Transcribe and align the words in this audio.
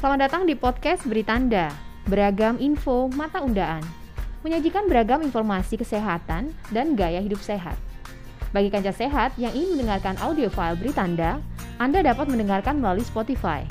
Selamat 0.00 0.32
datang 0.32 0.48
di 0.48 0.56
podcast 0.56 1.04
Beri 1.04 1.20
Tanda, 1.20 1.68
beragam 2.08 2.56
info 2.56 3.12
mata 3.12 3.44
undaan. 3.44 3.84
Menyajikan 4.40 4.88
beragam 4.88 5.20
informasi 5.20 5.76
kesehatan 5.76 6.56
dan 6.72 6.96
gaya 6.96 7.20
hidup 7.20 7.36
sehat. 7.44 7.76
Bagi 8.48 8.72
kanca 8.72 8.96
sehat 8.96 9.36
yang 9.36 9.52
ingin 9.52 9.76
mendengarkan 9.76 10.16
audio 10.24 10.48
file 10.48 10.80
Beri 10.80 10.96
Tanda, 10.96 11.44
Anda 11.76 12.00
dapat 12.00 12.32
mendengarkan 12.32 12.80
melalui 12.80 13.04
Spotify. 13.04 13.68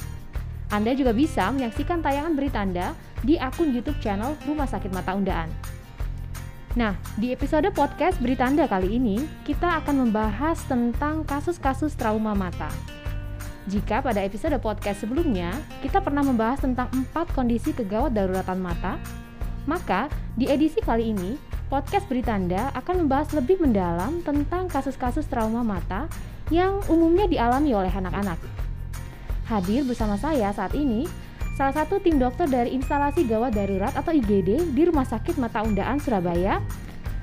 Anda 0.69 0.93
juga 0.93 1.17
bisa 1.17 1.49
menyaksikan 1.49 2.05
tayangan 2.05 2.37
Beri 2.37 2.53
Tanda 2.53 2.93
di 3.25 3.41
akun 3.41 3.73
YouTube 3.73 3.97
channel 3.97 4.37
Rumah 4.45 4.69
Sakit 4.69 4.93
Mata 4.93 5.17
Undaan. 5.17 5.49
Nah, 6.77 6.93
di 7.17 7.33
episode 7.33 7.73
podcast 7.73 8.21
Beri 8.21 8.37
Tanda 8.37 8.69
kali 8.69 9.01
ini, 9.01 9.17
kita 9.49 9.81
akan 9.81 10.05
membahas 10.05 10.61
tentang 10.69 11.25
kasus-kasus 11.25 11.97
trauma 11.97 12.37
mata. 12.37 12.69
Jika 13.69 14.01
pada 14.01 14.25
episode 14.25 14.57
podcast 14.57 15.05
sebelumnya 15.05 15.53
kita 15.85 16.01
pernah 16.01 16.25
membahas 16.25 16.57
tentang 16.57 16.89
empat 16.89 17.29
kondisi 17.37 17.69
kegawat 17.69 18.17
daruratan 18.17 18.57
mata, 18.57 18.97
maka 19.69 20.09
di 20.33 20.49
edisi 20.49 20.81
kali 20.81 21.13
ini 21.13 21.37
podcast 21.69 22.09
Beri 22.09 22.25
Tanda 22.25 22.73
akan 22.73 23.05
membahas 23.05 23.29
lebih 23.37 23.61
mendalam 23.61 24.25
tentang 24.25 24.65
kasus-kasus 24.73 25.29
trauma 25.29 25.61
mata 25.61 26.09
yang 26.49 26.81
umumnya 26.89 27.29
dialami 27.29 27.69
oleh 27.77 27.93
anak-anak. 27.93 28.41
Hadir 29.45 29.85
bersama 29.85 30.17
saya 30.17 30.49
saat 30.49 30.73
ini 30.73 31.05
salah 31.53 31.77
satu 31.77 32.01
tim 32.01 32.17
dokter 32.17 32.49
dari 32.49 32.73
instalasi 32.73 33.21
gawat 33.29 33.53
darurat 33.53 33.93
atau 33.93 34.09
IGD 34.09 34.73
di 34.73 34.81
Rumah 34.81 35.05
Sakit 35.05 35.37
Mata 35.37 35.61
Undaan 35.61 36.01
Surabaya. 36.01 36.57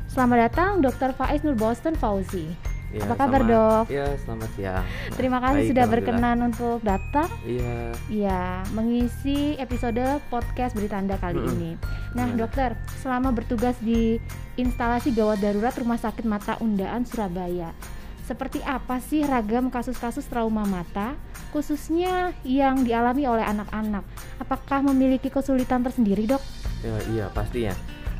Selamat 0.06 0.46
datang 0.46 0.78
Dr. 0.78 1.10
Faiz 1.10 1.42
Nur 1.42 1.58
Boston 1.58 1.98
Fauzi. 1.98 2.75
Ya, 2.94 3.02
Apa 3.02 3.26
kabar 3.26 3.42
selamat, 3.42 3.50
dok? 3.50 3.84
Ya 3.90 4.06
selamat 4.22 4.50
siang. 4.54 4.84
Terima 5.18 5.38
kasih 5.42 5.58
Baik, 5.58 5.70
sudah 5.74 5.84
berkenan 5.90 6.38
untuk 6.46 6.78
datang. 6.86 7.28
Iya. 7.42 7.76
Iya, 8.06 8.42
mengisi 8.70 9.58
episode 9.58 10.22
podcast 10.30 10.78
Beri 10.78 10.86
Tanda 10.86 11.18
kali 11.18 11.42
Mm-mm. 11.42 11.54
ini. 11.58 11.70
Nah, 12.14 12.30
dokter, 12.38 12.78
selama 13.02 13.34
bertugas 13.34 13.74
di 13.82 14.22
instalasi 14.54 15.10
gawat 15.10 15.42
darurat 15.42 15.74
Rumah 15.74 15.98
Sakit 15.98 16.22
Mata 16.24 16.54
Undaan 16.62 17.02
Surabaya, 17.02 17.74
seperti 18.22 18.62
apa 18.62 19.02
sih 19.02 19.26
ragam 19.26 19.66
kasus-kasus 19.66 20.26
trauma 20.30 20.62
mata, 20.62 21.18
khususnya 21.50 22.38
yang 22.46 22.86
dialami 22.86 23.26
oleh 23.26 23.42
anak-anak? 23.42 24.06
Apakah 24.38 24.86
memiliki 24.86 25.26
kesulitan 25.26 25.82
tersendiri, 25.82 26.26
dok? 26.30 26.42
Ya, 26.86 26.96
iya 27.10 27.26
pastinya. 27.34 27.74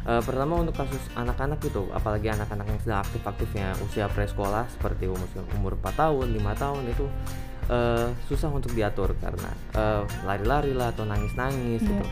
Eh, 0.06 0.22
pertama 0.22 0.62
untuk 0.62 0.78
kasus 0.78 1.02
anak-anak 1.18 1.58
itu, 1.66 1.82
apalagi 1.90 2.30
anak-anak 2.30 2.66
yang 2.70 2.78
sedang 2.78 3.02
aktif-aktifnya 3.02 3.74
usia 3.82 4.06
presekolah 4.06 4.70
seperti 4.70 5.10
umur 5.10 5.26
umur 5.58 5.74
4 5.82 5.98
tahun, 5.98 6.30
5 6.30 6.54
tahun 6.54 6.82
itu 6.86 7.06
eh, 7.66 8.06
susah 8.30 8.54
untuk 8.54 8.70
diatur 8.70 9.18
karena 9.18 9.50
eh, 9.74 10.02
lari-lari 10.22 10.70
lah 10.70 10.94
atau 10.94 11.02
nangis-nangis 11.02 11.82
Iya. 11.82 11.90
gitu. 11.90 12.06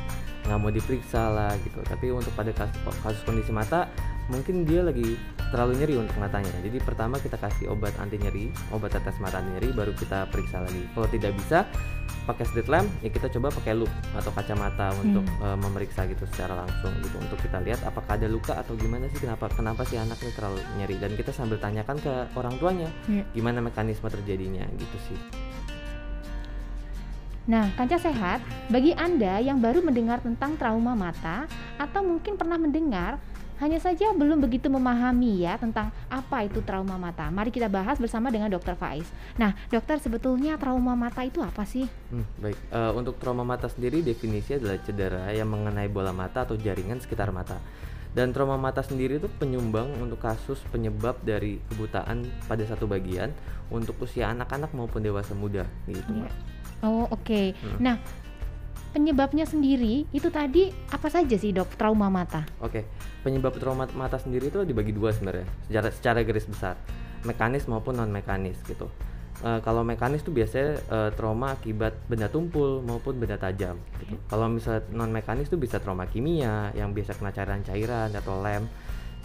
nggak 0.45 0.61
mau 0.61 0.69
diperiksa 0.69 1.23
lah 1.33 1.57
gitu. 1.65 1.81
Tapi 1.89 2.13
untuk 2.13 2.29
pada 2.37 2.53
kasus, 2.53 2.77
kasus 3.01 3.23
kondisi 3.25 3.49
mata 3.49 3.89
mungkin 4.29 4.69
dia 4.69 4.85
lagi 4.85 5.17
terlalu 5.49 5.81
nyeri 5.81 5.95
untuk 6.05 6.17
matanya. 6.21 6.53
Jadi 6.61 6.85
pertama 6.85 7.17
kita 7.17 7.41
kasih 7.41 7.73
obat 7.73 7.97
anti 7.97 8.21
nyeri, 8.21 8.53
obat 8.69 8.93
tetes 8.93 9.17
mata 9.25 9.41
anti 9.41 9.57
nyeri 9.57 9.73
baru 9.73 9.97
kita 9.97 10.29
periksa 10.29 10.61
lagi. 10.61 10.85
Kalau 10.93 11.09
tidak 11.09 11.33
bisa 11.41 11.65
pakai 12.25 12.45
slit 12.49 12.69
lamp 12.73 12.89
ya 13.05 13.13
kita 13.13 13.29
coba 13.29 13.53
pakai 13.53 13.77
loop 13.77 13.93
atau 14.17 14.33
kacamata 14.33 14.97
untuk 15.01 15.25
eh, 15.25 15.59
memeriksa 15.61 16.09
gitu 16.09 16.25
secara 16.33 16.65
langsung 16.65 16.93
gitu. 17.05 17.17
Untuk 17.21 17.39
kita 17.41 17.61
lihat 17.61 17.85
apakah 17.85 18.17
ada 18.17 18.29
luka 18.29 18.57
atau 18.57 18.73
gimana 18.75 19.07
sih 19.13 19.21
kenapa 19.21 19.53
kenapa 19.53 19.85
sih 19.85 20.01
anaknya 20.01 20.33
terlalu 20.33 20.61
nyeri. 20.81 20.97
Dan 20.99 21.13
kita 21.15 21.31
sambil 21.31 21.61
tanyakan 21.61 22.01
ke 22.01 22.13
orang 22.37 22.57
tuanya 22.57 22.89
Iya. 23.07 23.25
gimana 23.37 23.61
mekanisme 23.61 24.09
terjadinya 24.09 24.65
gitu 24.81 24.97
sih. 25.13 25.19
Nah, 27.45 27.69
kanca 27.77 28.01
sehat, 28.01 28.41
bagi 28.73 28.97
Anda 28.97 29.37
yang 29.37 29.61
baru 29.61 29.85
mendengar 29.85 30.25
tentang 30.25 30.57
trauma 30.57 30.97
mata 30.97 31.45
atau 31.77 32.01
mungkin 32.01 32.41
pernah 32.41 32.57
mendengar, 32.57 33.21
hanya 33.63 33.79
saja 33.79 34.11
belum 34.15 34.43
begitu 34.43 34.67
memahami 34.67 35.47
ya 35.47 35.55
tentang 35.61 35.95
apa 36.11 36.47
itu 36.47 36.59
trauma 36.65 36.99
mata. 36.99 37.31
Mari 37.31 37.55
kita 37.55 37.71
bahas 37.71 37.99
bersama 38.03 38.33
dengan 38.33 38.51
Dokter 38.51 38.75
Faiz. 38.75 39.07
Nah, 39.39 39.55
dokter 39.71 39.99
sebetulnya 40.03 40.59
trauma 40.59 40.99
mata 40.99 41.23
itu 41.23 41.39
apa 41.39 41.63
sih? 41.63 41.87
Hmm, 42.11 42.27
baik 42.43 42.59
Eh, 42.75 42.93
untuk 42.97 43.21
trauma 43.23 43.47
mata 43.47 43.71
sendiri 43.71 44.03
definisi 44.03 44.57
adalah 44.57 44.81
cedera 44.83 45.31
yang 45.31 45.47
mengenai 45.47 45.87
bola 45.87 46.11
mata 46.11 46.43
atau 46.43 46.59
jaringan 46.59 46.99
sekitar 46.99 47.31
mata 47.31 47.61
dan 48.15 48.31
trauma 48.31 48.55
mata 48.55 48.81
sendiri 48.81 49.19
itu 49.19 49.27
penyumbang 49.27 49.91
untuk 49.99 50.23
kasus 50.23 50.63
penyebab 50.71 51.19
dari 51.27 51.59
kebutaan 51.71 52.23
pada 52.47 52.63
satu 52.63 52.87
bagian 52.87 53.35
untuk 53.75 53.99
usia 54.07 54.31
anak-anak 54.31 54.71
maupun 54.71 55.03
dewasa 55.03 55.35
muda 55.35 55.67
gitu. 55.91 56.15
Mbak. 56.15 56.33
Oh, 56.87 57.11
oke. 57.11 57.43
Hmm. 57.59 57.79
Nah, 57.83 57.97
penyebabnya 58.95 59.43
sendiri 59.43 60.07
itu 60.15 60.31
tadi 60.31 60.71
apa 60.95 61.11
saja 61.11 61.35
sih, 61.35 61.51
Dok? 61.51 61.75
Trauma 61.75 62.07
mata. 62.07 62.47
Oke, 62.63 62.87
penyebab 63.27 63.59
trauma 63.59 63.91
mata 63.99 64.23
sendiri 64.23 64.55
itu 64.55 64.63
dibagi 64.63 64.95
dua 64.95 65.11
sebenarnya, 65.11 65.51
secara 65.67 65.89
secara 65.91 66.19
garis 66.23 66.47
besar, 66.47 66.79
mekanis 67.27 67.67
maupun 67.67 67.99
non 67.99 68.15
mekanis 68.15 68.55
gitu. 68.71 68.87
Eh, 69.43 69.61
kalau 69.67 69.83
mekanis 69.83 70.23
tuh 70.23 70.31
biasanya 70.31 70.79
eh, 70.79 71.11
trauma 71.19 71.59
akibat 71.59 72.07
benda 72.07 72.31
tumpul 72.31 72.81
maupun 72.87 73.19
benda 73.19 73.35
tajam. 73.35 73.75
Gitu. 73.99 74.15
Kalau 74.31 74.47
misalnya 74.47 74.87
non 74.95 75.11
mekanis 75.11 75.51
tuh 75.51 75.59
bisa 75.59 75.83
trauma 75.83 76.07
kimia 76.07 76.71
yang 76.79 76.95
biasa 76.95 77.19
kena 77.19 77.35
cairan-cairan 77.35 78.15
atau 78.15 78.39
lem. 78.41 78.71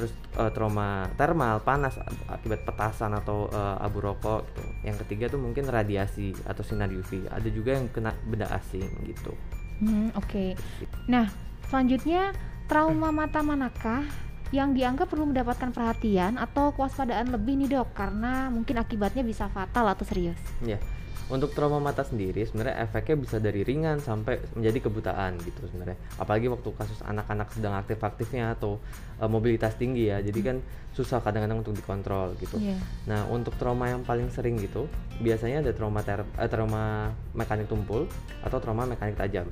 Terus 0.01 0.11
eh, 0.15 0.51
trauma 0.51 1.05
termal 1.13 1.61
panas 1.61 1.93
akibat 2.25 2.65
petasan 2.65 3.13
atau 3.15 3.53
eh, 3.53 3.85
abu 3.85 4.01
rokok 4.01 4.49
gitu. 4.49 4.63
Yang 4.81 4.97
ketiga 5.05 5.29
tuh 5.29 5.39
mungkin 5.45 5.69
radiasi 5.69 6.33
atau 6.43 6.65
sinar 6.65 6.89
UV. 6.89 7.29
Ada 7.29 7.49
juga 7.53 7.77
yang 7.77 7.85
kena 7.93 8.11
benda 8.25 8.49
asing 8.49 8.89
gitu. 9.05 9.37
Hmm, 9.79 10.11
oke. 10.15 10.59
Nah, 11.07 11.31
selanjutnya 11.71 12.35
trauma 12.67 13.09
mata 13.15 13.39
manakah 13.39 14.03
yang 14.49 14.73
dianggap 14.73 15.13
perlu 15.13 15.29
mendapatkan 15.29 15.69
perhatian 15.69 16.35
atau 16.35 16.73
kewaspadaan 16.73 17.31
lebih 17.31 17.55
nih, 17.63 17.79
Dok? 17.79 17.93
Karena 17.93 18.49
mungkin 18.49 18.81
akibatnya 18.81 19.21
bisa 19.21 19.47
fatal 19.49 19.87
atau 19.87 20.03
serius. 20.03 20.39
Ya, 20.65 20.81
untuk 21.29 21.53
trauma 21.53 21.77
mata 21.77 22.01
sendiri 22.01 22.41
sebenarnya 22.41 22.81
efeknya 22.81 23.15
bisa 23.21 23.37
dari 23.37 23.61
ringan 23.61 24.01
sampai 24.01 24.41
menjadi 24.57 24.89
kebutaan 24.89 25.37
gitu 25.45 25.69
sebenarnya. 25.69 25.97
Apalagi 26.17 26.49
waktu 26.49 26.69
kasus 26.73 26.99
anak-anak 27.05 27.53
sedang 27.53 27.77
aktif-aktifnya 27.77 28.57
atau 28.57 28.81
eh, 29.21 29.29
mobilitas 29.29 29.77
tinggi 29.77 30.09
ya. 30.09 30.17
Jadi 30.25 30.39
kan 30.41 30.57
susah 30.97 31.21
kadang-kadang 31.21 31.61
untuk 31.61 31.77
dikontrol 31.77 32.33
gitu. 32.41 32.57
Iya. 32.57 32.81
Nah, 33.05 33.29
untuk 33.29 33.53
trauma 33.61 33.87
yang 33.93 34.01
paling 34.01 34.33
sering 34.33 34.57
gitu, 34.57 34.89
biasanya 35.21 35.61
ada 35.61 35.71
trauma 35.71 36.01
ter 36.01 36.25
eh, 36.25 36.49
trauma 36.49 37.13
mekanik 37.37 37.69
tumpul 37.69 38.09
atau 38.41 38.57
trauma 38.57 38.89
mekanik 38.89 39.13
tajam. 39.13 39.45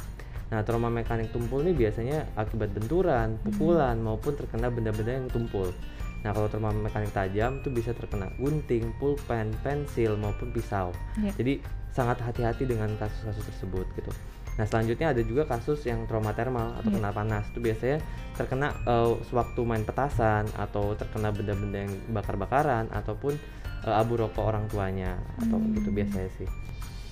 Nah, 0.47 0.63
trauma 0.63 0.87
mekanik 0.87 1.29
tumpul 1.29 1.59
ini 1.59 1.75
biasanya 1.75 2.23
akibat 2.33 2.71
benturan, 2.71 3.35
pukulan 3.43 3.99
maupun 3.99 4.31
terkena 4.31 4.71
benda-benda 4.71 5.19
yang 5.19 5.27
tumpul. 5.27 5.75
Nah, 6.23 6.31
kalau 6.31 6.47
trauma 6.47 6.71
mekanik 6.71 7.11
tajam 7.11 7.59
itu 7.59 7.67
bisa 7.67 7.91
terkena 7.91 8.31
gunting, 8.39 8.95
pulpen, 8.95 9.51
pensil 9.59 10.15
maupun 10.15 10.49
pisau. 10.49 10.95
Iya. 11.19 11.31
Jadi 11.35 11.53
sangat 11.91 12.23
hati-hati 12.23 12.63
dengan 12.63 12.95
kasus-kasus 12.95 13.43
tersebut 13.43 13.85
gitu. 13.95 14.11
Nah, 14.57 14.65
selanjutnya 14.65 15.13
ada 15.13 15.21
juga 15.21 15.45
kasus 15.45 15.85
yang 15.85 16.07
trauma 16.07 16.33
termal 16.33 16.73
atau 16.79 16.89
Iya. 16.89 16.97
kena 16.97 17.11
panas. 17.11 17.45
Itu 17.51 17.59
biasanya 17.59 17.97
terkena 18.33 18.67
eh, 18.87 19.13
sewaktu 19.27 19.61
main 19.61 19.83
petasan 19.83 20.47
atau 20.55 20.95
terkena 20.95 21.29
benda-benda 21.29 21.85
yang 21.85 21.93
bakar-bakaran 22.09 22.87
ataupun 22.89 23.35
eh, 23.85 23.93
abu 23.93 24.17
rokok 24.17 24.41
orang 24.41 24.65
tuanya 24.67 25.19
atau 25.37 25.59
Hmm. 25.61 25.75
gitu 25.75 25.91
biasanya 25.91 26.31
sih. 26.33 26.49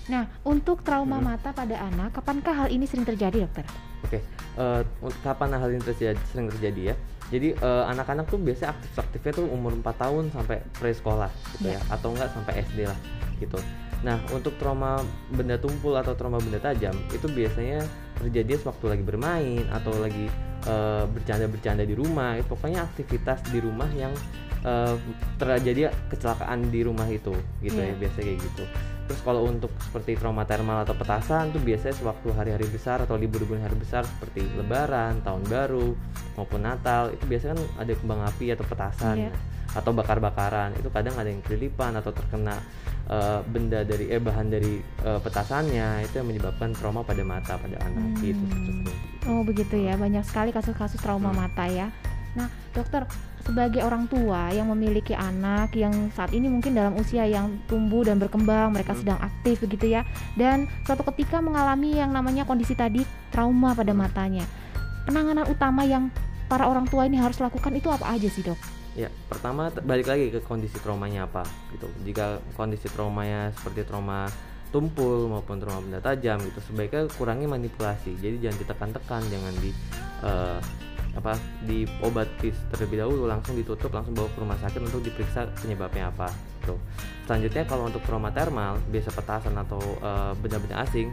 Nah, 0.06 0.30
untuk 0.46 0.86
trauma 0.86 1.18
Mm-mm. 1.18 1.34
mata 1.34 1.50
pada 1.50 1.82
anak, 1.82 2.14
kapankah 2.14 2.54
hal 2.56 2.68
ini 2.70 2.86
sering 2.86 3.04
terjadi, 3.04 3.42
Dokter? 3.42 3.66
Oke, 4.06 4.22
eh, 4.54 4.82
un- 5.02 5.18
kapan 5.20 5.58
hal 5.58 5.70
ini 5.70 5.82
terjadi, 5.82 6.20
sering 6.30 6.48
terjadi 6.48 6.94
ya? 6.94 6.96
Jadi 7.26 7.58
eh, 7.58 7.84
anak-anak 7.90 8.30
tuh 8.30 8.38
biasanya 8.38 8.78
aktif-aktifnya 8.78 9.32
tuh 9.34 9.46
umur 9.50 9.74
4 9.74 9.98
tahun 9.98 10.30
sampai 10.30 10.62
pre-sekolah 10.78 11.34
gitu 11.58 11.74
Iya. 11.74 11.82
ya, 11.82 11.90
atau 11.90 12.14
enggak 12.14 12.30
sampai 12.32 12.62
SD 12.62 12.86
lah 12.86 13.00
gitu. 13.36 13.58
Nah, 14.06 14.22
untuk 14.30 14.54
trauma 14.56 15.02
benda 15.34 15.58
tumpul 15.58 15.98
atau 15.98 16.14
trauma 16.14 16.38
benda 16.38 16.62
tajam 16.62 16.94
itu 17.10 17.26
biasanya 17.26 17.82
terjadi 18.16 18.62
sewaktu 18.62 18.86
lagi 18.88 19.04
bermain 19.04 19.66
atau 19.74 19.90
lagi 19.98 20.30
eh, 20.66 21.04
bercanda-bercanda 21.10 21.82
di 21.82 21.94
rumah. 21.94 22.38
Itu 22.38 22.54
pokoknya 22.54 22.86
aktivitas 22.86 23.42
di 23.50 23.58
rumah 23.58 23.90
yang 23.92 24.14
eh, 24.62 24.94
terjadi 25.38 25.90
kecelakaan 26.08 26.70
di 26.70 26.82
rumah 26.82 27.06
itu 27.06 27.34
gitu 27.60 27.74
Iya. 27.76 27.90
ya, 27.90 27.94
biasanya 27.98 28.26
kayak 28.28 28.40
gitu. 28.40 28.64
Terus 29.06 29.22
kalau 29.22 29.46
untuk 29.46 29.70
seperti 29.78 30.18
trauma 30.18 30.44
termal 30.44 30.82
atau 30.82 30.98
petasan 30.98 31.54
tuh 31.54 31.62
biasanya 31.62 31.94
sewaktu 31.94 32.34
hari-hari 32.34 32.66
besar 32.66 32.98
atau 33.00 33.14
libur-libur 33.14 33.58
hari 33.58 33.78
besar 33.78 34.02
seperti 34.02 34.42
Lebaran, 34.58 35.22
Tahun 35.22 35.46
Baru 35.46 35.94
maupun 36.34 36.62
Natal 36.62 37.14
itu 37.14 37.22
biasanya 37.24 37.54
kan 37.54 37.86
ada 37.86 37.94
kembang 37.94 38.22
api 38.26 38.46
atau 38.50 38.66
petasan 38.66 39.16
Iya. 39.18 39.32
atau 39.72 39.92
bakar-bakaran 39.92 40.74
itu 40.76 40.90
kadang 40.90 41.14
ada 41.16 41.28
yang 41.28 41.44
kelilipan 41.44 41.94
atau 41.94 42.10
terkena 42.10 42.58
eh, 43.06 43.40
benda 43.46 43.86
dari 43.86 44.10
eh 44.10 44.18
bahan 44.18 44.50
dari 44.50 44.82
eh, 44.82 45.20
petasannya 45.22 46.02
itu 46.02 46.18
yang 46.18 46.26
menyebabkan 46.26 46.74
trauma 46.74 47.06
pada 47.06 47.22
mata 47.22 47.54
pada 47.56 47.78
anak 47.86 48.18
gitu 48.18 48.42
Hmm. 48.42 48.50
seterusnya. 48.50 48.96
Oh, 49.30 49.42
begitu 49.42 49.76
ya. 49.78 49.94
Banyak 49.94 50.26
sekali 50.26 50.50
kasus-kasus 50.50 50.98
trauma 50.98 51.30
Hmm. 51.30 51.46
mata 51.46 51.70
ya. 51.70 51.94
Nah, 52.34 52.50
dokter, 52.74 53.06
sebagai 53.46 53.86
orang 53.86 54.10
tua 54.10 54.50
yang 54.50 54.74
memiliki 54.74 55.14
anak 55.14 55.78
yang 55.78 56.10
saat 56.18 56.34
ini 56.34 56.50
mungkin 56.50 56.74
dalam 56.74 56.98
usia 56.98 57.30
yang 57.30 57.62
tumbuh 57.70 58.02
dan 58.02 58.18
berkembang, 58.18 58.74
mereka 58.74 58.98
hmm. 58.98 59.02
sedang 59.06 59.20
aktif 59.22 59.62
begitu 59.62 59.94
ya, 59.94 60.02
dan 60.34 60.66
suatu 60.84 61.06
ketika 61.14 61.40
mengalami 61.40 61.94
yang 61.94 62.10
namanya 62.10 62.42
kondisi 62.44 62.74
tadi 62.74 63.06
trauma 63.30 63.78
pada 63.78 63.94
hmm. 63.94 64.02
matanya. 64.02 64.46
Penanganan 65.06 65.46
utama 65.46 65.86
yang 65.86 66.10
para 66.50 66.66
orang 66.66 66.90
tua 66.90 67.06
ini 67.06 67.22
harus 67.22 67.38
lakukan 67.38 67.70
itu 67.78 67.86
apa 67.94 68.18
aja 68.18 68.26
sih 68.26 68.42
dok? 68.42 68.58
Ya, 68.98 69.14
pertama 69.30 69.70
balik 69.70 70.10
lagi 70.10 70.34
ke 70.34 70.42
kondisi 70.42 70.82
traumanya 70.82 71.30
apa 71.30 71.46
gitu. 71.76 71.86
Jika 72.02 72.42
kondisi 72.58 72.90
traumanya 72.90 73.54
seperti 73.54 73.86
trauma 73.86 74.26
tumpul 74.74 75.30
maupun 75.30 75.62
trauma 75.62 75.84
benda 75.86 76.02
tajam 76.02 76.42
gitu, 76.42 76.58
sebaiknya 76.66 77.06
kurangi 77.14 77.46
manipulasi. 77.46 78.18
Jadi 78.18 78.42
jangan 78.42 78.58
ditekan-tekan, 78.66 79.22
jangan 79.30 79.54
di 79.62 79.70
uh, 80.26 80.58
apa 81.16 81.40
diobati 81.64 82.52
terlebih 82.76 83.00
dahulu 83.00 83.24
langsung 83.26 83.56
ditutup 83.56 83.88
langsung 83.96 84.12
bawa 84.12 84.28
ke 84.28 84.38
rumah 84.44 84.60
sakit 84.60 84.82
untuk 84.84 85.00
diperiksa 85.00 85.48
penyebabnya 85.64 86.12
apa 86.12 86.28
gitu. 86.62 86.76
Selanjutnya 87.24 87.64
kalau 87.66 87.88
untuk 87.88 88.04
trauma 88.04 88.30
termal 88.36 88.78
biasa 88.92 89.10
petasan 89.16 89.56
atau 89.56 89.80
uh, 90.04 90.36
benda-benda 90.38 90.84
asing 90.84 91.10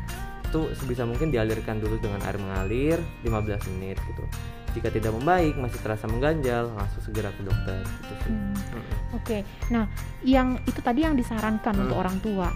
itu 0.52 0.60
sebisa 0.76 1.08
mungkin 1.08 1.32
dialirkan 1.32 1.80
dulu 1.80 1.96
dengan 1.96 2.20
air 2.28 2.36
mengalir 2.36 2.98
15 3.24 3.72
menit 3.72 3.96
gitu. 4.04 4.24
Jika 4.72 4.88
tidak 4.88 5.12
membaik 5.16 5.56
masih 5.56 5.80
terasa 5.80 6.08
mengganjal 6.08 6.72
langsung 6.72 7.00
segera 7.04 7.32
ke 7.32 7.44
dokter 7.44 7.80
gitu 7.84 8.14
Hmm. 8.22 8.54
Hmm. 8.54 8.84
Oke. 9.18 9.24
Okay. 9.24 9.40
Nah, 9.74 9.84
yang 10.22 10.56
itu 10.64 10.78
tadi 10.78 11.02
yang 11.02 11.18
disarankan 11.18 11.74
hmm. 11.74 11.82
untuk 11.88 11.96
orang 11.98 12.16
tua 12.22 12.48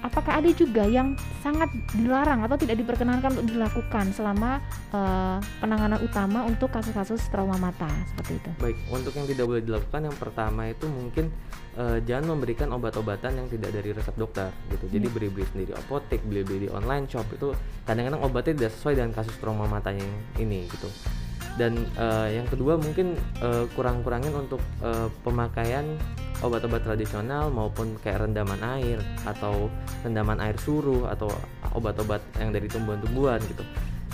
apakah 0.00 0.40
ada 0.40 0.50
juga 0.52 0.84
yang 0.84 1.16
sangat 1.44 1.68
dilarang 1.96 2.44
atau 2.44 2.56
tidak 2.56 2.80
diperkenankan 2.80 3.36
untuk 3.36 3.52
dilakukan 3.56 4.12
selama 4.16 4.60
uh, 4.92 5.38
penanganan 5.60 6.00
utama 6.00 6.44
untuk 6.48 6.72
kasus-kasus 6.72 7.20
trauma 7.28 7.56
mata 7.60 7.88
seperti 8.12 8.40
itu? 8.40 8.50
Baik, 8.60 8.76
untuk 8.88 9.12
yang 9.16 9.26
tidak 9.28 9.44
boleh 9.46 9.62
dilakukan 9.64 10.00
yang 10.08 10.16
pertama 10.16 10.62
itu 10.68 10.86
mungkin 10.88 11.28
uh, 11.76 11.98
jangan 12.04 12.36
memberikan 12.36 12.68
obat-obatan 12.72 13.44
yang 13.44 13.48
tidak 13.48 13.70
dari 13.76 13.90
resep 13.92 14.16
dokter 14.16 14.48
gitu. 14.72 14.84
Jadi 14.88 15.06
yeah. 15.06 15.14
beri-beri 15.14 15.46
sendiri 15.52 15.72
apotek, 15.76 16.20
beli-beli 16.24 16.66
di 16.66 16.68
online 16.72 17.04
shop 17.06 17.28
itu 17.32 17.52
kadang-kadang 17.84 18.20
obatnya 18.24 18.66
tidak 18.66 18.72
sesuai 18.80 18.94
dengan 18.96 19.12
kasus 19.12 19.36
trauma 19.38 19.68
matanya 19.68 20.04
yang 20.04 20.48
ini 20.48 20.66
gitu. 20.68 20.88
Dan 21.58 21.84
uh, 21.98 22.30
yang 22.30 22.46
kedua 22.48 22.78
mungkin 22.80 23.18
uh, 23.42 23.66
kurang-kurangin 23.76 24.32
untuk 24.32 24.62
uh, 24.80 25.12
pemakaian 25.26 25.84
obat-obat 26.40 26.80
tradisional 26.84 27.52
maupun 27.52 27.96
kayak 28.00 28.24
rendaman 28.24 28.60
air 28.80 28.98
atau 29.28 29.68
rendaman 30.04 30.40
air 30.40 30.56
suruh 30.60 31.08
atau 31.12 31.28
obat-obat 31.76 32.20
yang 32.40 32.50
dari 32.50 32.66
tumbuhan-tumbuhan 32.66 33.40
gitu 33.44 33.64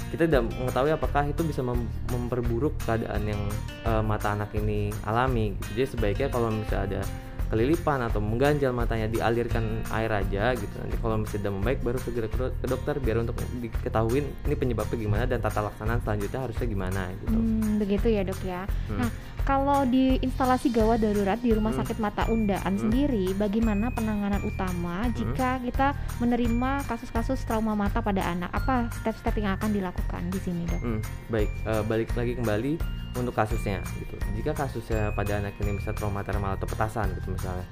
kita 0.06 0.23
tidak 0.31 0.46
mengetahui 0.55 0.93
apakah 0.94 1.26
itu 1.26 1.43
bisa 1.43 1.67
mem 1.67 1.82
memperburuk 2.14 2.78
keadaan 2.87 3.26
yang 3.26 3.43
uh, 3.82 4.02
mata 4.02 4.38
anak 4.38 4.55
ini 4.55 4.94
alami 5.02 5.58
gitu. 5.58 5.67
jadi 5.75 5.87
sebaiknya 5.90 6.28
kalau 6.31 6.49
misalnya 6.55 6.84
ada 6.87 7.00
kelilipan 7.46 8.02
atau 8.02 8.19
mengganjal 8.19 8.75
matanya 8.75 9.06
dialirkan 9.06 9.87
air 9.94 10.11
aja 10.11 10.50
gitu 10.58 10.75
nanti 10.82 10.99
kalau 10.99 11.22
misalnya 11.22 11.43
tidak 11.46 11.55
membaik 11.55 11.79
baru 11.79 11.99
segera 12.02 12.26
ke 12.50 12.67
dokter 12.67 12.94
biar 12.99 13.22
untuk 13.22 13.38
diketahui 13.62 14.19
ini 14.50 14.55
penyebabnya 14.58 14.99
gimana 14.99 15.25
dan 15.31 15.38
tata 15.38 15.62
laksana 15.62 16.02
selanjutnya 16.02 16.40
harusnya 16.43 16.67
gimana 16.67 17.02
gitu 17.22 17.38
hmm, 17.38 17.79
begitu 17.79 18.06
ya 18.11 18.22
dok 18.26 18.40
ya 18.43 18.62
hmm. 18.67 18.99
nah 18.99 19.11
kalau 19.46 19.87
di 19.87 20.19
instalasi 20.19 20.75
gawat 20.75 20.98
darurat 20.98 21.38
di 21.38 21.54
Rumah 21.54 21.70
hmm. 21.70 21.81
Sakit 21.87 21.98
Mata 22.02 22.26
Undaan 22.26 22.75
hmm. 22.75 22.82
sendiri, 22.82 23.31
bagaimana 23.38 23.94
penanganan 23.94 24.43
utama 24.43 25.06
hmm. 25.06 25.14
jika 25.14 25.62
kita 25.62 25.94
menerima 26.19 26.82
kasus-kasus 26.90 27.46
trauma 27.46 27.78
mata 27.78 28.02
pada 28.02 28.26
anak? 28.26 28.50
Apa 28.50 28.90
step-step 29.00 29.38
yang 29.38 29.54
akan 29.54 29.70
dilakukan 29.70 30.26
di 30.34 30.40
sini, 30.43 30.66
dok? 30.66 30.82
Hmm, 30.82 31.00
baik, 31.31 31.50
uh, 31.62 31.87
balik 31.87 32.10
lagi 32.19 32.34
kembali 32.34 32.72
untuk 33.14 33.38
kasusnya, 33.38 33.78
gitu. 34.02 34.19
Jika 34.34 34.52
kasusnya 34.66 35.14
pada 35.14 35.38
anak 35.38 35.54
ini 35.62 35.78
bisa 35.78 35.94
trauma 35.94 36.26
termal 36.26 36.58
atau 36.58 36.66
petasan, 36.66 37.14
gitu 37.14 37.31
misalnya. 37.31 37.64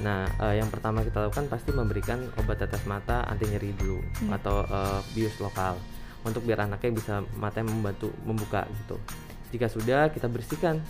Nah, 0.00 0.24
uh, 0.40 0.56
yang 0.56 0.72
pertama 0.72 1.04
kita 1.04 1.28
lakukan 1.28 1.52
pasti 1.52 1.76
memberikan 1.76 2.24
obat 2.40 2.64
tetes 2.64 2.88
mata 2.88 3.28
anti 3.28 3.44
nyeri 3.52 3.76
dulu 3.76 4.00
hmm. 4.00 4.32
atau 4.32 4.64
uh, 4.64 5.04
bius 5.12 5.36
lokal 5.44 5.76
untuk 6.24 6.40
biar 6.48 6.64
anaknya 6.64 6.90
bisa 6.96 7.14
matanya 7.36 7.68
membantu 7.68 8.08
membuka 8.24 8.64
gitu. 8.84 8.96
Jika 9.52 9.68
sudah, 9.68 10.08
kita 10.12 10.28
bersihkan 10.28 10.80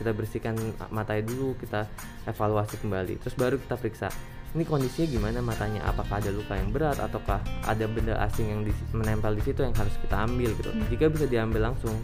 kita 0.00 0.10
bersihkan 0.16 0.54
matanya 0.90 1.28
dulu 1.28 1.54
kita 1.60 1.86
evaluasi 2.26 2.80
kembali 2.80 3.20
terus 3.20 3.34
baru 3.36 3.60
kita 3.60 3.76
periksa 3.78 4.08
ini 4.54 4.62
kondisinya 4.62 5.06
gimana 5.10 5.38
matanya 5.42 5.82
apakah 5.90 6.22
ada 6.22 6.30
luka 6.30 6.54
yang 6.54 6.70
berat 6.70 6.98
ataukah 7.02 7.42
ada 7.66 7.84
benda 7.90 8.14
asing 8.22 8.46
yang 8.54 8.60
di, 8.62 8.70
menempel 8.94 9.34
di 9.34 9.42
situ 9.42 9.66
yang 9.66 9.74
harus 9.74 9.94
kita 9.98 10.16
ambil 10.22 10.54
gitu 10.54 10.70
hmm. 10.70 10.86
jika 10.94 11.10
bisa 11.10 11.26
diambil 11.26 11.74
langsung 11.74 11.94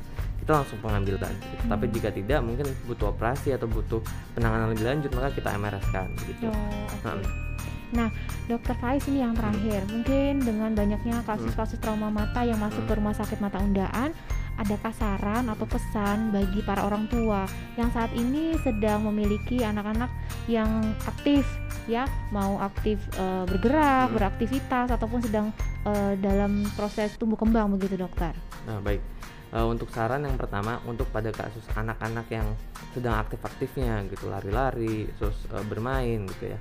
kita 0.43 0.59
langsung 0.59 0.79
pengambilan 0.83 1.31
gitu. 1.31 1.63
hmm. 1.63 1.71
tapi 1.71 1.85
jika 1.95 2.09
tidak 2.11 2.41
mungkin 2.43 2.67
butuh 2.91 3.15
operasi 3.15 3.55
atau 3.55 3.71
butuh 3.71 4.03
penanganan 4.35 4.75
lebih 4.75 4.87
lanjut 4.87 5.11
maka 5.15 5.31
kita 5.31 5.49
MRS 5.55 5.87
kan 5.95 6.11
gitu 6.27 6.51
oh, 6.51 6.55
okay. 6.91 7.01
nah, 7.07 7.49
Nah, 7.91 8.07
Dokter 8.47 8.79
Faiz 8.79 9.03
ini 9.11 9.19
yang 9.19 9.35
terakhir, 9.35 9.83
hmm. 9.83 9.91
mungkin 9.91 10.33
dengan 10.47 10.71
banyaknya 10.79 11.27
kasus-kasus 11.27 11.83
trauma 11.83 12.07
mata 12.07 12.47
yang 12.47 12.63
masuk 12.63 12.87
ke 12.87 12.93
rumah 12.95 13.11
sakit 13.11 13.43
mata 13.43 13.59
undaan, 13.59 14.15
adakah 14.61 14.93
saran 14.93 15.49
atau 15.49 15.65
pesan 15.65 16.37
bagi 16.37 16.61
para 16.61 16.85
orang 16.85 17.09
tua 17.09 17.49
yang 17.81 17.89
saat 17.97 18.13
ini 18.13 18.53
sedang 18.61 19.09
memiliki 19.09 19.65
anak-anak 19.65 20.13
yang 20.47 20.69
aktif 21.09 21.49
ya. 21.89 22.05
Mau 22.29 22.61
aktif 22.61 23.01
e, 23.17 23.25
bergerak 23.49 24.13
hmm. 24.13 24.17
beraktivitas 24.21 24.93
ataupun 24.93 25.25
sedang 25.25 25.47
e, 25.89 26.21
dalam 26.21 26.69
proses 26.77 27.17
tumbuh 27.17 27.41
kembang 27.41 27.73
begitu 27.73 27.97
dokter? 27.97 28.37
Nah 28.69 28.85
baik. 28.85 29.01
E, 29.49 29.59
untuk 29.65 29.89
saran 29.89 30.29
yang 30.29 30.37
pertama 30.37 30.79
untuk 30.85 31.09
pada 31.09 31.33
kasus 31.33 31.65
anak-anak 31.73 32.29
yang 32.29 32.47
sedang 32.93 33.17
aktif-aktifnya 33.17 34.05
gitu 34.13 34.29
lari-lari 34.29 35.09
terus 35.17 35.41
e, 35.49 35.57
bermain 35.65 36.29
gitu 36.37 36.53
ya. 36.53 36.61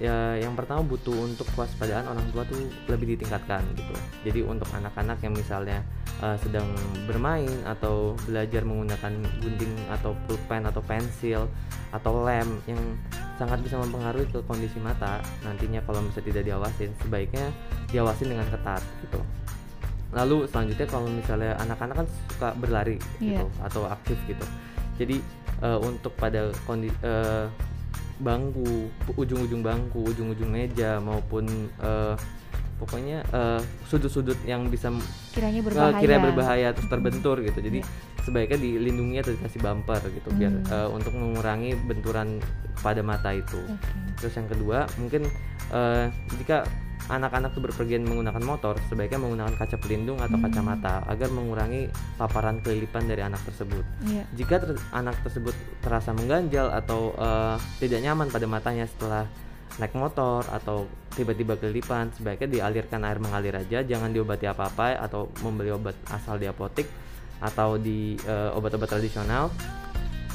Ya 0.00 0.16
yang 0.36 0.58
pertama 0.58 0.82
butuh 0.82 1.14
untuk 1.14 1.46
kewaspadaan 1.54 2.10
orang 2.10 2.26
tua 2.34 2.44
tuh 2.44 2.58
lebih 2.92 3.16
ditingkatkan 3.16 3.64
gitu. 3.72 3.94
Jadi 4.28 4.40
untuk 4.44 4.68
anak-anak 4.74 5.22
yang 5.24 5.32
misalnya 5.32 5.80
uh, 6.20 6.36
sedang 6.36 6.68
bermain 7.08 7.50
atau 7.64 8.18
belajar 8.28 8.66
menggunakan 8.66 9.12
gunting 9.40 9.72
atau 9.88 10.12
pulpen 10.28 10.68
atau 10.68 10.82
pensil 10.84 11.48
atau 11.92 12.24
lem 12.24 12.48
yang 12.68 12.80
sangat 13.40 13.64
bisa 13.64 13.80
mempengaruhi 13.80 14.28
ke 14.28 14.40
kondisi 14.44 14.76
mata 14.80 15.24
nantinya 15.44 15.80
kalau 15.88 16.04
misalnya 16.04 16.28
tidak 16.28 16.44
diawasin 16.48 16.90
sebaiknya 17.00 17.46
diawasin 17.88 18.28
dengan 18.32 18.46
ketat 18.52 18.82
gitu 19.04 19.20
lalu 20.12 20.44
selanjutnya 20.48 20.86
kalau 20.88 21.08
misalnya 21.08 21.56
anak-anak 21.56 22.04
kan 22.04 22.08
suka 22.28 22.48
berlari 22.60 22.96
yeah. 23.16 23.40
gitu 23.40 23.46
atau 23.64 23.82
aktif 23.88 24.18
gitu 24.28 24.44
jadi 25.00 25.16
uh, 25.64 25.80
untuk 25.80 26.12
pada 26.20 26.52
kondisi 26.68 26.96
uh, 27.00 27.48
bangku 28.20 28.92
ujung-ujung 29.16 29.64
bangku 29.64 30.04
ujung-ujung 30.12 30.52
meja 30.52 31.00
maupun 31.00 31.48
uh, 31.80 32.14
pokoknya 32.80 33.22
uh, 33.30 33.60
sudut-sudut 33.86 34.38
yang 34.42 34.66
bisa 34.66 34.90
kiranya 35.32 35.62
berbahaya, 35.62 35.94
uh, 35.94 36.00
kiranya 36.00 36.22
berbahaya 36.30 36.68
terus 36.74 36.88
terbentur 36.90 37.36
gitu 37.40 37.58
jadi 37.62 37.80
yeah. 37.80 38.22
sebaiknya 38.26 38.58
dilindungi 38.58 39.16
atau 39.22 39.32
dikasih 39.38 39.60
bumper 39.62 40.02
gitu 40.10 40.28
hmm. 40.30 40.38
biar 40.38 40.54
uh, 40.70 40.88
untuk 40.90 41.14
mengurangi 41.14 41.78
benturan 41.86 42.42
pada 42.82 43.00
mata 43.04 43.30
itu 43.30 43.60
okay. 43.70 44.18
terus 44.18 44.34
yang 44.34 44.48
kedua 44.50 44.84
mungkin 44.98 45.22
uh, 45.70 46.10
jika 46.42 46.66
anak-anak 47.10 47.50
tuh 47.50 47.62
berpergian 47.66 48.06
menggunakan 48.06 48.42
motor 48.46 48.78
sebaiknya 48.86 49.18
menggunakan 49.18 49.54
kaca 49.58 49.74
pelindung 49.78 50.22
atau 50.22 50.38
hmm. 50.38 50.46
kacamata 50.46 51.02
agar 51.10 51.28
mengurangi 51.34 51.90
paparan 52.14 52.62
kelilipan 52.62 53.10
dari 53.10 53.22
anak 53.26 53.42
tersebut 53.42 53.82
yeah. 54.06 54.26
jika 54.38 54.62
ter 54.62 54.78
anak 54.94 55.18
tersebut 55.26 55.54
terasa 55.82 56.14
mengganjal 56.14 56.70
atau 56.70 57.14
uh, 57.18 57.58
tidak 57.82 58.02
nyaman 58.06 58.30
pada 58.30 58.46
matanya 58.46 58.86
setelah 58.86 59.26
naik 59.80 59.96
motor 59.96 60.44
atau 60.52 60.84
tiba-tiba 61.12 61.56
kelilipan 61.56 62.12
sebaiknya 62.12 62.60
dialirkan 62.60 63.04
air 63.04 63.20
mengalir 63.20 63.56
aja 63.56 63.84
jangan 63.84 64.12
diobati 64.12 64.48
apa-apa 64.48 65.00
atau 65.00 65.28
membeli 65.44 65.72
obat 65.72 65.96
asal 66.12 66.36
di 66.36 66.48
apotek 66.48 66.88
atau 67.42 67.76
di 67.80 68.16
uh, 68.28 68.56
obat-obat 68.56 68.88
tradisional 68.88 69.52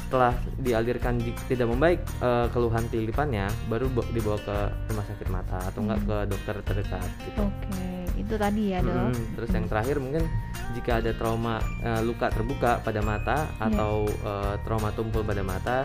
setelah 0.08 0.32
dialirkan 0.56 1.20
tidak 1.52 1.68
membaik 1.68 2.00
uh, 2.24 2.48
keluhan 2.48 2.80
kelilipannya 2.88 3.44
baru 3.68 3.92
dibawa 4.08 4.40
ke 4.40 4.56
rumah 4.88 5.04
sakit 5.04 5.28
mata 5.28 5.60
atau 5.68 5.84
enggak 5.84 6.00
hmm. 6.00 6.08
ke 6.08 6.16
dokter 6.32 6.54
terdekat 6.64 7.10
gitu. 7.28 7.44
Oke, 7.44 7.68
okay. 7.68 8.00
itu 8.16 8.34
tadi 8.40 8.62
ya, 8.72 8.80
Dok. 8.80 8.96
Hmm, 8.96 9.24
terus 9.36 9.50
yang 9.52 9.66
terakhir 9.68 9.96
mungkin 10.00 10.24
jika 10.72 11.04
ada 11.04 11.12
trauma 11.12 11.60
uh, 11.84 12.00
luka 12.00 12.32
terbuka 12.32 12.80
pada 12.80 13.04
mata 13.04 13.52
iya. 13.52 13.68
atau 13.68 14.08
yeah. 14.08 14.24
uh, 14.24 14.54
trauma 14.64 14.88
tumpul 14.96 15.20
pada 15.20 15.44
mata 15.44 15.84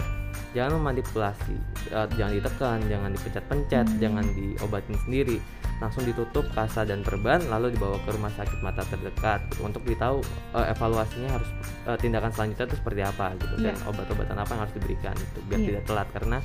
jangan 0.54 0.80
memanipulasi 0.80 1.58
uh, 1.92 2.08
jangan 2.14 2.34
ditekan 2.38 2.78
jangan 2.88 3.10
dipencet-pencet 3.14 3.86
hmm. 3.90 4.00
jangan 4.00 4.26
diobatin 4.38 4.98
sendiri 5.06 5.38
langsung 5.82 6.08
ditutup 6.08 6.48
kasa 6.56 6.88
dan 6.88 7.04
perban 7.04 7.44
lalu 7.52 7.76
dibawa 7.76 8.00
ke 8.08 8.10
rumah 8.16 8.32
sakit 8.32 8.64
mata 8.64 8.88
terdekat 8.88 9.44
gitu, 9.52 9.68
untuk 9.68 9.84
ditahu 9.84 10.24
uh, 10.56 10.66
evaluasinya 10.70 11.36
harus 11.36 11.50
uh, 11.90 11.98
tindakan 12.00 12.32
selanjutnya 12.32 12.72
itu 12.72 12.78
seperti 12.80 13.02
apa 13.04 13.36
gitu 13.42 13.56
yeah. 13.60 13.74
dan 13.74 13.76
iya. 13.76 13.90
obat-obatan 13.92 14.38
apa 14.40 14.50
yang 14.54 14.62
harus 14.64 14.76
diberikan 14.80 15.16
itu 15.18 15.40
biar 15.50 15.60
yeah. 15.60 15.68
tidak 15.68 15.84
telat 15.90 16.08
karena 16.16 16.38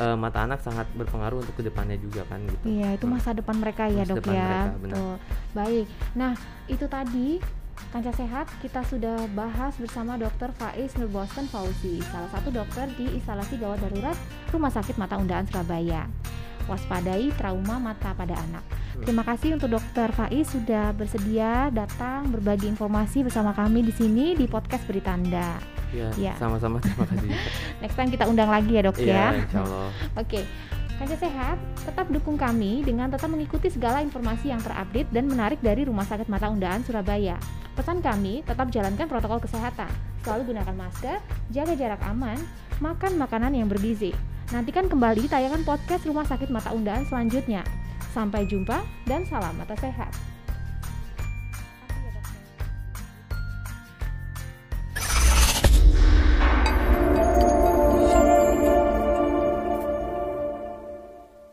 uh, 0.00 0.16
mata 0.16 0.38
anak 0.48 0.60
sangat 0.64 0.86
berpengaruh 0.96 1.44
untuk 1.44 1.54
ke 1.60 1.62
depannya 1.66 2.00
juga 2.00 2.24
kan 2.30 2.40
gitu. 2.46 2.64
Iya 2.64 2.96
itu 2.96 3.04
masa 3.04 3.36
depan 3.36 3.56
mereka 3.60 3.84
ya 3.90 4.06
masa 4.06 4.12
dok 4.16 4.24
ya. 4.32 4.52
Mereka, 4.80 4.96
Tuh. 4.96 5.16
Baik. 5.52 5.86
Nah 6.16 6.32
itu 6.70 6.84
tadi 6.88 7.28
Kanca 7.88 8.12
Sehat 8.12 8.46
kita 8.60 8.84
sudah 8.84 9.24
bahas 9.32 9.72
bersama 9.74 10.14
Dr. 10.14 10.52
Faiz 10.54 10.92
Nur 10.94 11.08
Boston 11.08 11.48
Fauzi, 11.48 12.04
salah 12.06 12.28
satu 12.28 12.52
dokter 12.52 12.86
di 12.94 13.08
instalasi 13.10 13.56
gawat 13.56 13.80
darurat 13.80 14.14
Rumah 14.48 14.70
Sakit 14.70 14.94
Mata 14.94 15.16
Undaan 15.16 15.48
Surabaya. 15.48 16.04
Waspadai 16.68 17.34
trauma 17.34 17.82
mata 17.82 18.14
pada 18.14 18.36
anak. 18.36 18.62
Terima 19.00 19.24
kasih 19.24 19.56
untuk 19.56 19.74
Dr. 19.74 20.12
Faiz 20.12 20.46
sudah 20.46 20.92
bersedia 20.92 21.72
datang 21.72 22.28
berbagi 22.28 22.68
informasi 22.68 23.24
bersama 23.24 23.50
kami 23.50 23.82
di 23.82 23.90
sini 23.90 24.36
di 24.36 24.44
podcast 24.44 24.84
Beritanda. 24.84 25.56
Ya, 25.90 26.06
Ya. 26.14 26.38
sama-sama 26.38 26.78
terima 26.78 27.02
kasih. 27.02 27.32
Next 27.82 27.96
time 27.98 28.10
kita 28.12 28.30
undang 28.30 28.46
lagi 28.46 28.70
ya 28.70 28.86
dok 28.86 29.00
ya. 29.00 29.34
Iya, 29.34 29.42
insya 29.42 29.60
Allah. 29.64 29.88
Oke, 30.22 30.40
Kanca 31.00 31.16
Sehat 31.16 31.56
tetap 31.80 32.12
dukung 32.12 32.36
kami 32.36 32.84
dengan 32.84 33.08
tetap 33.08 33.32
mengikuti 33.32 33.72
segala 33.72 34.04
informasi 34.04 34.52
yang 34.52 34.60
terupdate 34.60 35.08
dan 35.08 35.32
menarik 35.32 35.56
dari 35.64 35.88
Rumah 35.88 36.04
Sakit 36.04 36.28
Mata 36.28 36.52
Undaan 36.52 36.84
Surabaya. 36.84 37.40
Pesan 37.72 38.04
kami 38.04 38.44
tetap 38.44 38.68
jalankan 38.68 39.08
protokol 39.08 39.40
kesehatan, 39.40 39.88
selalu 40.20 40.52
gunakan 40.52 40.76
masker, 40.76 41.16
jaga 41.48 41.72
jarak 41.72 42.04
aman, 42.04 42.36
makan 42.84 43.16
makanan 43.16 43.56
yang 43.56 43.64
bergizi. 43.72 44.12
Nantikan 44.52 44.92
kembali 44.92 45.24
tayangan 45.24 45.64
podcast 45.64 46.04
Rumah 46.04 46.28
Sakit 46.28 46.52
Mata 46.52 46.68
Undaan 46.76 47.08
selanjutnya. 47.08 47.64
Sampai 48.12 48.44
jumpa 48.44 48.84
dan 49.08 49.24
salam 49.24 49.56
mata 49.56 49.72
sehat. 49.80 50.12